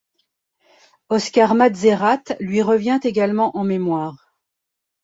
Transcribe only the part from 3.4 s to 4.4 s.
en mémoire.